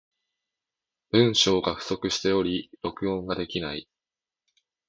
[1.11, 3.87] 文章が不足しており、録音ができない。